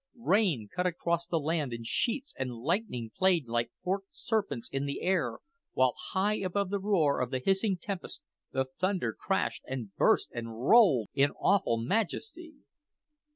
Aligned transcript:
Rain 0.17 0.67
cut 0.75 0.87
across 0.87 1.27
the 1.27 1.39
land 1.39 1.71
in 1.73 1.83
sheets, 1.83 2.33
and 2.35 2.55
lightning 2.57 3.11
played 3.15 3.47
like 3.47 3.69
forked 3.83 4.07
serpents 4.09 4.67
in 4.67 4.87
the 4.87 4.99
air, 5.01 5.37
while 5.73 5.93
high 5.95 6.37
above 6.39 6.71
the 6.71 6.79
roar 6.79 7.21
of 7.21 7.29
the 7.29 7.37
hissing 7.37 7.77
tempest 7.77 8.23
the 8.51 8.65
thunder 8.65 9.13
crashed 9.13 9.63
and 9.67 9.95
burst 9.97 10.31
and 10.33 10.59
rolled 10.65 11.07
in 11.13 11.29
awful 11.33 11.77
majesty. 11.77 12.55